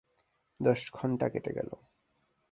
দশ 0.59 0.81
ঘণ্টা 0.93 1.25
কেটে 1.29 1.51
গেল। 1.53 1.69